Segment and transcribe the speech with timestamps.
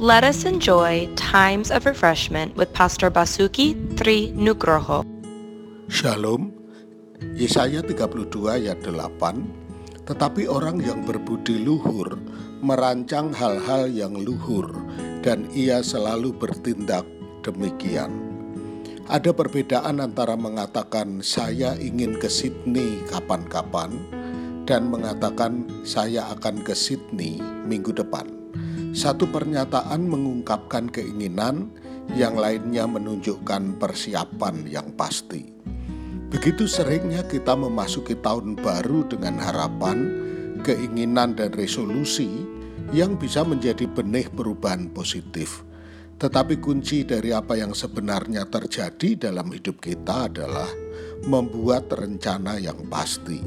[0.00, 5.04] Let us enjoy times of refreshment with Pastor Basuki Tri Nugroho.
[5.92, 6.56] Shalom,
[7.36, 12.16] Yesaya 32 ayat 8 Tetapi orang yang berbudi luhur
[12.64, 14.72] merancang hal-hal yang luhur
[15.20, 17.04] dan ia selalu bertindak
[17.44, 18.08] demikian.
[19.04, 24.00] Ada perbedaan antara mengatakan saya ingin ke Sydney kapan-kapan
[24.64, 27.36] dan mengatakan saya akan ke Sydney
[27.68, 28.40] minggu depan.
[28.90, 31.70] Satu pernyataan mengungkapkan keinginan,
[32.18, 35.46] yang lainnya menunjukkan persiapan yang pasti.
[36.30, 39.98] Begitu seringnya kita memasuki tahun baru dengan harapan,
[40.62, 42.46] keinginan, dan resolusi
[42.90, 45.62] yang bisa menjadi benih perubahan positif.
[46.20, 50.68] Tetapi kunci dari apa yang sebenarnya terjadi dalam hidup kita adalah
[51.24, 53.40] membuat rencana yang pasti.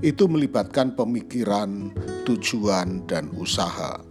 [0.00, 1.92] Itu melibatkan pemikiran,
[2.24, 4.09] tujuan, dan usaha.